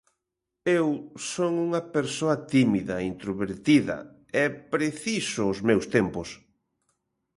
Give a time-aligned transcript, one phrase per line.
[0.79, 0.87] Eu
[1.33, 3.97] son unha persoa tímida, introvertida,
[4.41, 6.29] e preciso os meus tempos.